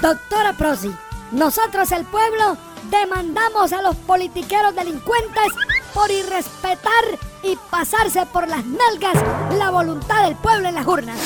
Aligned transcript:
Doctora 0.00 0.52
Prosi, 0.52 0.94
nosotros 1.32 1.90
el 1.90 2.04
pueblo 2.04 2.56
demandamos 2.88 3.72
a 3.72 3.82
los 3.82 3.96
politiqueros 3.96 4.74
delincuentes 4.74 5.52
por 5.92 6.08
irrespetar 6.10 7.04
y 7.42 7.56
pasarse 7.68 8.24
por 8.26 8.46
las 8.46 8.64
nalgas 8.64 9.14
la 9.58 9.70
voluntad 9.70 10.22
del 10.24 10.36
pueblo 10.36 10.68
en 10.68 10.76
las 10.76 10.86
urnas. 10.86 11.18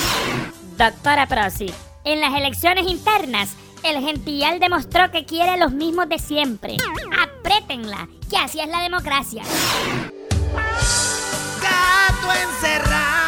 Doctora 0.78 1.26
Prosi, 1.26 1.72
en 2.04 2.20
las 2.20 2.34
elecciones 2.34 2.86
internas, 2.86 3.50
el 3.82 4.02
Gentillal 4.02 4.58
demostró 4.58 5.10
que 5.10 5.26
quiere 5.26 5.58
los 5.58 5.72
mismos 5.72 6.08
de 6.08 6.18
siempre. 6.18 6.76
Apriétenla, 7.20 8.08
que 8.30 8.38
así 8.38 8.60
es 8.60 8.68
la 8.68 8.80
democracia. 8.80 9.42
Gato 11.60 12.32
encerrado. 12.32 13.21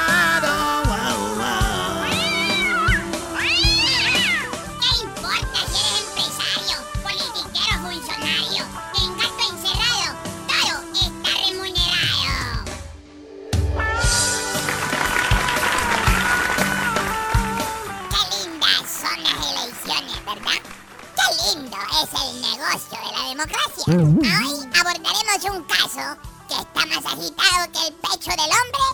Democracia. 23.34 23.84
Hoy 23.88 24.70
abordaremos 24.79 25.45
un 25.51 25.65
caso 25.65 26.20
que 26.48 26.55
está 26.55 26.87
más 26.87 27.05
agitado 27.05 27.73
que 27.73 27.88
el 27.88 27.95
pecho 27.95 28.30
del 28.30 28.51
hombre 28.55 28.84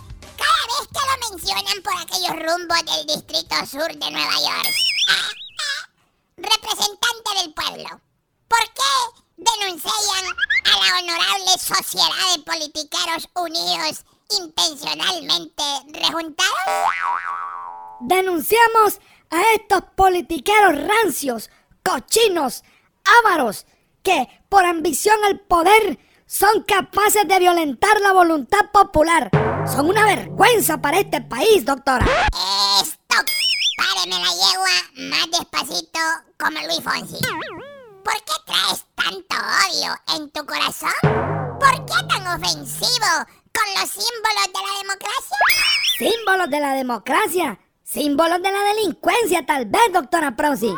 cada 0.40 0.62
vez 0.70 0.88
que 0.88 1.02
lo 1.08 1.30
mencionan 1.30 1.82
por 1.82 1.94
aquellos 1.98 2.36
rumbos 2.46 2.78
del 2.86 3.06
Distrito 3.06 3.66
Sur 3.66 3.88
de 3.88 4.10
Nueva 4.10 4.34
York. 4.40 4.74
Representante 6.36 7.30
del 7.42 7.52
pueblo, 7.52 8.00
¿por 8.48 8.60
qué 8.60 9.20
denuncian 9.36 10.24
a 10.64 10.78
la 10.78 10.98
honorable 11.00 11.58
Sociedad 11.58 12.34
de 12.34 12.42
Politiqueros 12.42 13.28
Unidos 13.34 14.04
intencionalmente 14.30 15.62
rejuntados? 15.88 16.50
Denunciamos 18.00 19.00
a 19.28 19.42
estos 19.54 19.82
politiqueros 19.94 20.82
rancios, 20.82 21.50
cochinos, 21.84 22.64
ávaros, 23.24 23.66
que 24.02 24.28
por 24.48 24.64
ambición 24.64 25.16
al 25.24 25.40
poder 25.40 25.98
son 26.26 26.62
capaces 26.62 27.26
de 27.26 27.38
violentar 27.38 28.00
la 28.00 28.12
voluntad 28.12 28.70
popular. 28.72 29.30
Son 29.66 29.88
una 29.88 30.04
vergüenza 30.04 30.78
para 30.80 31.00
este 31.00 31.20
país, 31.20 31.64
doctora. 31.64 32.06
Stop. 32.82 33.26
Páreme 33.76 34.16
la 34.16 34.30
yegua 34.30 35.08
más 35.10 35.30
despacito 35.30 35.98
como 36.38 36.58
Luis 36.66 36.82
Fonsi. 36.82 37.18
¿Por 38.04 38.14
qué 38.14 38.32
traes 38.46 38.84
tanto 38.94 39.36
odio 39.36 39.94
en 40.16 40.30
tu 40.30 40.46
corazón? 40.46 40.92
¿Por 41.58 41.84
qué 41.86 41.94
tan 42.08 42.40
ofensivo 42.40 43.10
con 43.52 43.80
los 43.80 43.90
símbolos 43.90 44.46
de 44.46 44.60
la 44.60 44.78
democracia? 44.82 45.36
Símbolos 45.98 46.50
de 46.50 46.60
la 46.60 46.74
democracia, 46.74 47.58
símbolos 47.90 48.40
de 48.42 48.52
la 48.52 48.62
delincuencia, 48.74 49.44
tal 49.44 49.66
vez, 49.66 49.82
doctora 49.92 50.36
Prosi. 50.36 50.72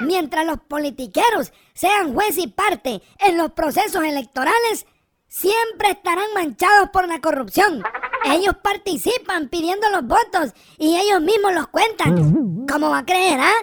Mientras 0.00 0.44
los 0.44 0.60
politiqueros 0.60 1.52
sean 1.74 2.12
juez 2.12 2.36
y 2.36 2.48
parte 2.48 3.02
en 3.18 3.38
los 3.38 3.52
procesos 3.52 4.02
electorales, 4.04 4.86
siempre 5.28 5.90
estarán 5.90 6.32
manchados 6.34 6.90
por 6.90 7.08
la 7.08 7.20
corrupción. 7.20 7.82
Ellos 8.24 8.54
participan 8.62 9.48
pidiendo 9.48 9.88
los 9.90 10.02
votos 10.06 10.52
y 10.76 10.96
ellos 10.96 11.20
mismos 11.22 11.54
los 11.54 11.68
cuentan. 11.68 12.66
¿Cómo 12.66 12.90
va 12.90 12.98
a 12.98 13.06
creer, 13.06 13.40
ah? 13.40 13.54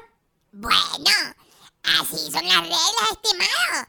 Bueno, 0.52 1.12
así 2.00 2.32
son 2.32 2.48
las 2.48 2.62
reglas, 2.62 3.12
estimado. 3.12 3.88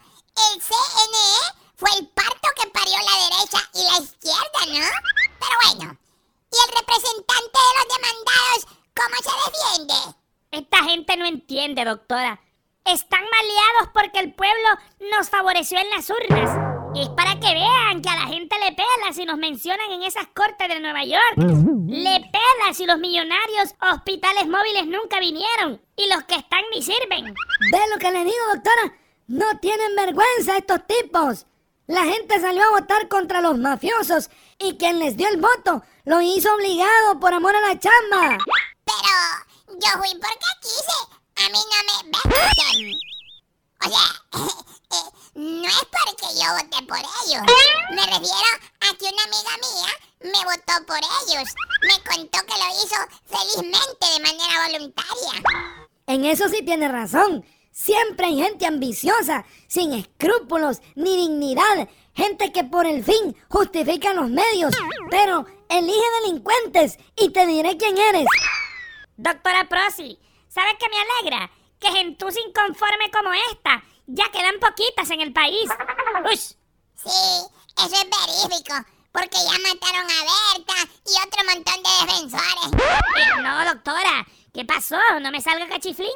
El 0.52 0.60
CNE 0.60 1.56
fue 1.76 1.88
el 1.98 2.08
parto 2.08 2.48
que 2.60 2.68
parió 2.68 2.92
la 2.92 3.36
derecha 3.36 3.70
y 3.72 3.82
la 3.82 4.04
izquierda, 4.04 4.78
¿no? 4.78 4.86
Pero 5.40 5.54
bueno, 5.62 5.98
¿y 6.52 6.56
el 6.56 6.76
representante 6.76 7.58
de 7.64 7.72
los 7.78 7.96
demandados 7.96 8.76
cómo 8.96 9.16
se 9.22 9.32
defiende? 9.50 10.16
Esta 10.50 10.78
doctora. 11.84 12.40
Están 12.84 13.22
maleados 13.22 13.90
porque 13.92 14.20
el 14.20 14.34
pueblo 14.34 14.68
nos 15.10 15.30
favoreció 15.30 15.78
en 15.78 15.90
las 15.90 16.08
urnas. 16.10 16.50
Es 16.94 17.08
para 17.10 17.34
que 17.40 17.52
vean 17.52 18.00
que 18.00 18.08
a 18.08 18.14
la 18.14 18.26
gente 18.26 18.56
le 18.58 18.72
pela 18.72 19.12
si 19.12 19.24
nos 19.24 19.38
mencionan 19.38 19.90
en 19.90 20.02
esas 20.02 20.26
cortes 20.28 20.68
de 20.68 20.80
Nueva 20.80 21.04
York. 21.04 21.36
Le 21.88 22.20
pela 22.30 22.74
si 22.74 22.86
los 22.86 22.98
millonarios 22.98 23.74
hospitales 23.90 24.46
móviles 24.46 24.86
nunca 24.86 25.18
vinieron. 25.18 25.80
Y 25.96 26.08
los 26.08 26.24
que 26.24 26.36
están 26.36 26.62
ni 26.72 26.82
sirven. 26.82 27.34
¿Ve 27.72 27.80
lo 27.92 27.98
que 27.98 28.12
le 28.12 28.24
digo, 28.24 28.36
doctora? 28.54 28.94
No 29.26 29.58
tienen 29.58 29.96
vergüenza 29.96 30.58
estos 30.58 30.86
tipos. 30.86 31.46
La 31.86 32.04
gente 32.04 32.40
salió 32.40 32.62
a 32.64 32.80
votar 32.80 33.08
contra 33.08 33.40
los 33.40 33.58
mafiosos 33.58 34.30
y 34.58 34.76
quien 34.76 34.98
les 34.98 35.16
dio 35.16 35.28
el 35.28 35.40
voto 35.40 35.82
lo 36.04 36.20
hizo 36.20 36.54
obligado 36.54 37.18
por 37.18 37.34
amor 37.34 37.56
a 37.56 37.60
la 37.60 37.78
chamba. 37.78 38.38
Pero 38.84 39.80
yo 39.80 39.88
fui 39.98 40.10
porque 40.12 40.50
quise. 40.62 41.16
A 41.38 41.48
mí 41.50 41.58
no 41.58 41.78
me 41.84 42.18
ven. 42.18 42.94
O 43.84 43.88
sea, 43.90 44.06
eh, 44.90 45.10
no 45.34 45.68
es 45.68 45.84
porque 45.84 46.34
yo 46.34 46.46
voté 46.54 46.85
por 46.96 47.04
ellos. 47.26 47.42
Me 47.90 48.02
refiero 48.02 48.50
a 48.80 48.96
que 48.96 49.04
una 49.04 49.22
amiga 49.24 49.52
mía 49.60 50.32
me 50.32 50.44
votó 50.44 50.86
por 50.86 50.98
ellos. 50.98 51.48
Me 51.82 51.96
contó 52.04 52.38
que 52.46 52.54
lo 52.54 52.68
hizo 52.82 52.96
felizmente 53.26 54.06
de 54.14 54.20
manera 54.20 54.66
voluntaria. 54.66 55.42
En 56.06 56.24
eso 56.24 56.48
sí 56.48 56.62
tiene 56.64 56.88
razón. 56.88 57.44
Siempre 57.70 58.26
hay 58.26 58.42
gente 58.42 58.66
ambiciosa, 58.66 59.44
sin 59.68 59.92
escrúpulos 59.92 60.80
ni 60.94 61.16
dignidad. 61.16 61.88
Gente 62.14 62.50
que 62.50 62.64
por 62.64 62.86
el 62.86 63.04
fin 63.04 63.36
justifica 63.50 64.14
los 64.14 64.30
medios, 64.30 64.74
pero 65.10 65.44
elige 65.68 66.06
delincuentes 66.22 66.98
y 67.16 67.30
te 67.30 67.46
diré 67.46 67.76
quién 67.76 67.98
eres. 67.98 68.24
Doctora 69.18 69.68
Prosi, 69.68 70.18
¿sabes 70.48 70.74
qué 70.78 70.86
me 70.88 70.96
alegra? 70.96 71.50
Que 71.78 71.88
gentuza 71.88 72.40
inconforme 72.40 73.10
como 73.10 73.30
esta 73.52 73.82
ya 74.06 74.30
quedan 74.30 74.58
poquitas 74.60 75.10
en 75.10 75.20
el 75.20 75.32
país. 75.32 75.68
Uy, 76.24 76.38
Sí, 76.96 77.10
eso 77.78 77.94
es 77.94 78.48
verífico. 78.48 78.74
Porque 79.12 79.38
ya 79.38 79.58
mataron 79.66 80.10
a 80.10 80.54
Berta 80.58 80.74
y 81.06 81.26
otro 81.26 81.44
montón 81.46 81.82
de 81.82 82.06
defensores. 82.06 82.72
eh, 83.16 83.42
no, 83.42 83.64
doctora. 83.64 84.26
¿Qué 84.52 84.64
pasó? 84.64 84.96
No 85.20 85.30
me 85.30 85.40
salga 85.40 85.68
cachiflín. 85.68 86.08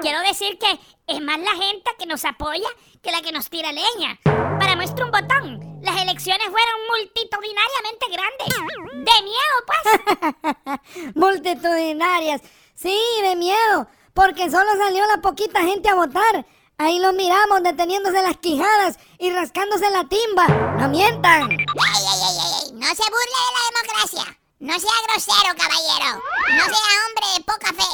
Quiero 0.00 0.20
decir 0.20 0.58
que 0.58 0.78
es 1.08 1.20
más 1.20 1.38
la 1.38 1.50
gente 1.52 1.90
que 1.98 2.06
nos 2.06 2.24
apoya 2.24 2.68
que 3.02 3.10
la 3.10 3.20
que 3.22 3.32
nos 3.32 3.48
tira 3.50 3.72
leña. 3.72 4.18
Para 4.24 4.76
muestra 4.76 5.04
un 5.04 5.10
botón. 5.10 5.80
Las 5.82 6.00
elecciones 6.00 6.46
fueron 6.48 6.80
multitudinariamente 6.90 8.06
grandes. 8.12 8.48
De 8.92 9.22
miedo, 9.22 9.56
pues. 9.66 11.14
Multitudinarias. 11.16 12.40
Sí, 12.74 12.96
de 13.22 13.36
miedo, 13.36 13.88
porque 14.14 14.50
solo 14.50 14.70
salió 14.76 15.04
la 15.06 15.18
poquita 15.20 15.60
gente 15.62 15.88
a 15.88 15.94
votar. 15.94 16.46
Ahí 16.82 16.98
los 16.98 17.14
miramos 17.14 17.62
deteniéndose 17.62 18.20
las 18.24 18.38
quijadas 18.38 18.98
y 19.16 19.30
rascándose 19.30 19.88
la 19.90 20.02
timba. 20.08 20.48
No 20.80 20.88
mientan. 20.88 21.48
¡Ey, 21.48 21.56
ey, 21.56 22.06
ey, 22.10 22.38
ey, 22.42 22.52
ey! 22.58 22.72
No 22.72 22.86
se 22.88 23.04
burle 23.06 23.38
de 23.38 23.52
la 23.54 23.62
democracia. 23.70 24.38
No 24.58 24.80
sea 24.80 24.90
grosero, 25.06 25.54
caballero. 25.56 26.20
No 26.56 26.64
sea 26.64 26.90
hombre 27.06 27.26
de 27.36 27.44
poca 27.44 27.72
fe. 27.72 27.88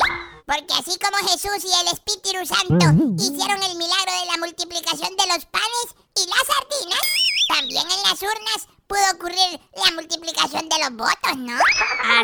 Porque 0.47 0.73
así 0.73 0.99
como 0.99 1.29
Jesús 1.29 1.71
y 1.71 1.81
el 1.83 1.93
Espíritu 1.93 2.47
Santo 2.47 2.87
hicieron 3.23 3.63
el 3.63 3.77
milagro 3.77 4.13
de 4.21 4.27
la 4.27 4.39
multiplicación 4.39 5.15
de 5.17 5.27
los 5.35 5.45
panes 5.45 5.89
y 6.17 6.27
las 6.27 6.47
sardinas, 6.49 7.03
también 7.49 7.85
en 7.91 8.03
las 8.05 8.23
urnas 8.23 8.69
pudo 8.87 9.05
ocurrir 9.13 9.61
la 9.85 9.93
multiplicación 9.93 10.67
de 10.67 10.79
los 10.79 10.97
votos, 10.97 11.37
¿no? 11.37 11.59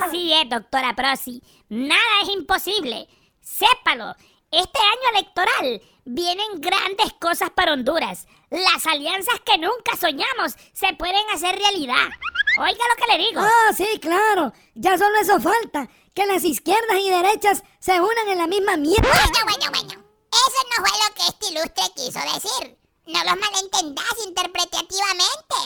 Así 0.01 0.33
es, 0.33 0.49
doctora 0.49 0.97
Prosi. 0.97 1.43
Nada 1.69 2.23
es 2.23 2.31
imposible. 2.31 3.07
Sépalo. 3.43 4.15
Este 4.57 4.79
año 4.79 5.19
electoral 5.19 5.83
vienen 6.05 6.61
grandes 6.61 7.13
cosas 7.21 7.51
para 7.51 7.73
Honduras. 7.73 8.29
Las 8.51 8.87
alianzas 8.87 9.41
que 9.45 9.59
nunca 9.59 9.97
soñamos 9.99 10.55
se 10.73 10.95
pueden 10.95 11.29
hacer 11.33 11.59
realidad. 11.59 12.07
Oiga 12.61 12.85
lo 12.89 12.95
que 13.05 13.13
le 13.13 13.19
digo. 13.25 13.41
Ah, 13.41 13.73
sí, 13.77 13.99
claro. 14.01 14.53
Ya 14.77 14.97
solo 14.97 15.19
eso 15.19 15.41
falta. 15.41 15.89
Que 16.15 16.25
las 16.27 16.45
izquierdas 16.45 16.99
y 17.01 17.11
derechas 17.11 17.65
se 17.81 18.01
unan 18.01 18.29
en 18.29 18.39
la 18.39 18.47
misma 18.47 18.77
mierda. 18.77 19.11
Bueno, 19.11 19.41
bueno, 19.43 19.73
bueno. 19.73 20.05
Eso 20.33 20.63
no 20.71 20.77
fue 20.87 20.99
lo 21.01 21.09
que 21.17 21.27
este 21.31 21.47
ilustre 21.53 21.83
quiso 21.97 22.21
decir. 22.21 22.79
No 23.07 23.25
los 23.25 23.37
malentendás 23.37 24.15
interpretativamente. 24.25 25.57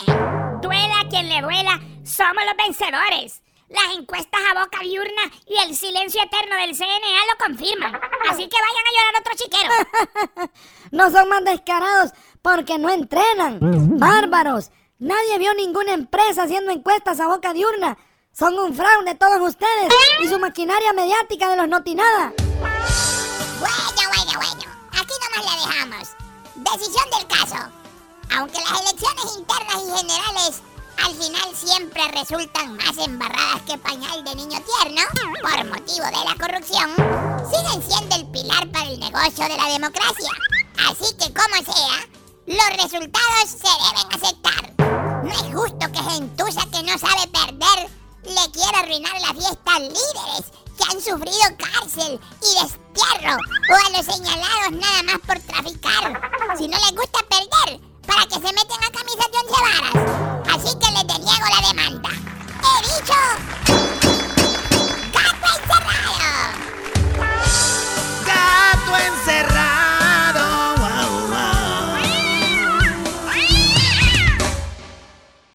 Duela 0.63 1.07
quien 1.11 1.29
le 1.29 1.43
duela, 1.43 1.79
somos 2.05 2.43
los 2.47 2.57
vencedores. 2.57 3.43
Las 3.69 3.95
encuestas 3.97 4.41
a 4.51 4.65
boca 4.65 4.79
diurna 4.81 5.23
y 5.47 5.59
el 5.59 5.77
silencio 5.77 6.23
eterno 6.23 6.57
del 6.57 6.75
CNA 6.75 7.21
lo 7.31 7.45
confirman. 7.47 7.95
Así 8.31 8.49
que 8.49 8.57
vayan 8.57 8.87
a 8.87 8.95
llorar 8.95 9.21
otro 9.21 9.35
chiquero. 9.37 10.51
No 10.91 11.11
son 11.11 11.29
más 11.29 11.45
descarados 11.45 12.13
porque 12.41 12.79
no 12.79 12.89
entrenan. 12.89 13.59
Bárbaros. 13.99 14.71
Nadie 14.99 15.37
vio 15.39 15.53
ninguna 15.53 15.93
empresa 15.93 16.45
haciendo 16.45 16.73
encuestas 16.73 17.21
a 17.21 17.27
boca 17.27 17.53
diurna. 17.53 17.99
Son 18.33 18.59
un 18.59 18.75
fraude 18.75 19.15
todos 19.15 19.39
ustedes 19.51 19.93
y 20.23 20.29
su 20.29 20.39
maquinaria 20.39 20.95
mediática 20.95 21.51
de 21.51 21.57
los 21.57 21.69
notinada. 21.69 22.33
Bueno, 22.39 24.09
bueno, 24.15 24.33
bueno. 24.39 24.71
Aquí 24.93 25.15
veamos. 25.69 26.09
Decisión 26.55 27.05
del 27.11 27.27
caso. 27.27 27.71
Aunque 28.35 28.61
las 28.61 28.81
elecciones 28.81 29.37
internas 29.37 29.83
y 29.83 30.07
generales 30.07 30.63
al 31.05 31.15
final 31.15 31.55
siempre 31.55 32.03
resultan 32.09 32.77
más 32.77 32.97
embarradas 32.99 33.63
que 33.63 33.79
pañal 33.79 34.25
de 34.25 34.35
niño 34.35 34.59
tierno, 34.63 35.03
por 35.43 35.65
motivo 35.65 36.07
de 36.07 36.25
la 36.25 36.35
corrupción, 36.39 36.95
siguen 37.51 37.83
siendo 37.89 38.17
el 38.17 38.27
pilar 38.31 38.71
para 38.71 38.89
el 38.89 39.01
negocio 39.01 39.49
de 39.49 39.57
la 39.57 39.69
democracia. 39.73 40.31
Así 40.89 41.15
que 41.17 41.33
como 41.33 41.57
sea, 41.65 42.07
los 42.47 42.83
resultados 42.83 43.49
se 43.49 43.69
deben 43.69 44.13
aceptar. 44.13 45.25
No 45.25 45.33
es 45.33 45.55
justo 45.55 45.93
que 45.93 46.11
gentuza 46.11 46.63
que 46.71 46.83
no 46.83 46.99
sabe 46.99 47.27
perder 47.29 47.91
le 48.25 48.51
quiera 48.53 48.81
arruinar 48.81 49.21
la 49.21 49.35
fiesta 49.35 49.75
a 49.75 49.79
líderes 49.79 50.53
que 50.77 50.85
han 50.85 51.01
sufrido 51.01 51.57
cárcel 51.59 52.21
y 52.43 52.63
destierro 52.63 53.37
o 53.37 53.87
a 53.87 53.91
los 53.91 54.07
señalados 54.07 54.73
nada 54.73 55.03
más 55.05 55.19
por 55.27 55.39
traficar. 55.41 56.57
Si 56.57 56.69
no 56.69 56.79
les 56.79 56.93
gusta 56.93 57.21